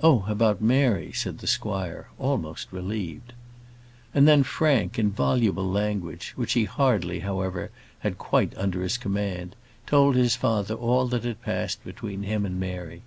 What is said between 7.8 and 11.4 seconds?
had quite under his command, told his father all that